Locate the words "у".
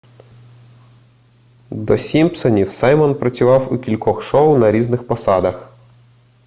3.73-3.77